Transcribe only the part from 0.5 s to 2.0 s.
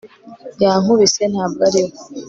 yankubise, ntabwo ari we